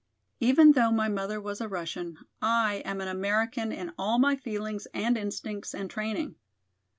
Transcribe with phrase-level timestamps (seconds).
[0.39, 4.87] Even though my mother was a Russian, I am an American in all my feelings
[4.95, 6.37] and instincts and training.